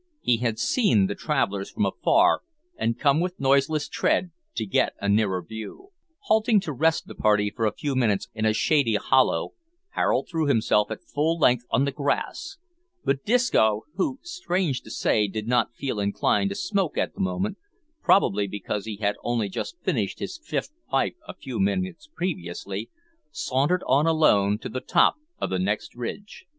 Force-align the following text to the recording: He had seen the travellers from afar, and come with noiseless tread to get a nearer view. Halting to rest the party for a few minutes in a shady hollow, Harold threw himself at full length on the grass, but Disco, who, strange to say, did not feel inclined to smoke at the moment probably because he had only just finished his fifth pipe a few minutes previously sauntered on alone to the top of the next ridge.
He 0.21 0.37
had 0.37 0.57
seen 0.57 1.05
the 1.05 1.13
travellers 1.13 1.69
from 1.69 1.85
afar, 1.85 2.41
and 2.75 2.97
come 2.97 3.19
with 3.19 3.39
noiseless 3.39 3.87
tread 3.87 4.31
to 4.55 4.65
get 4.65 4.95
a 4.99 5.07
nearer 5.07 5.43
view. 5.45 5.89
Halting 6.21 6.59
to 6.61 6.73
rest 6.73 7.05
the 7.05 7.13
party 7.13 7.51
for 7.55 7.67
a 7.67 7.71
few 7.71 7.93
minutes 7.95 8.27
in 8.33 8.43
a 8.43 8.51
shady 8.51 8.95
hollow, 8.95 9.51
Harold 9.89 10.27
threw 10.27 10.47
himself 10.47 10.89
at 10.89 11.03
full 11.03 11.37
length 11.37 11.65
on 11.69 11.85
the 11.85 11.91
grass, 11.91 12.57
but 13.05 13.23
Disco, 13.23 13.83
who, 13.93 14.17
strange 14.23 14.81
to 14.81 14.89
say, 14.89 15.27
did 15.27 15.47
not 15.47 15.75
feel 15.75 15.99
inclined 15.99 16.49
to 16.49 16.55
smoke 16.55 16.97
at 16.97 17.13
the 17.13 17.21
moment 17.21 17.59
probably 18.01 18.47
because 18.47 18.85
he 18.87 18.95
had 18.97 19.13
only 19.21 19.49
just 19.49 19.77
finished 19.83 20.17
his 20.17 20.39
fifth 20.43 20.71
pipe 20.89 21.15
a 21.27 21.35
few 21.35 21.59
minutes 21.59 22.09
previously 22.11 22.89
sauntered 23.29 23.83
on 23.85 24.07
alone 24.07 24.57
to 24.61 24.67
the 24.67 24.81
top 24.81 25.17
of 25.37 25.51
the 25.51 25.59
next 25.59 25.93
ridge. 25.93 26.45